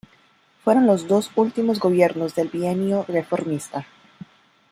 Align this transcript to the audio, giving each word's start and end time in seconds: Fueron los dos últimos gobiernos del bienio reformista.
Fueron 0.63 0.87
los 0.87 1.07
dos 1.07 1.29
últimos 1.35 1.79
gobiernos 1.79 2.33
del 2.33 2.47
bienio 2.47 3.05
reformista. 3.07 3.85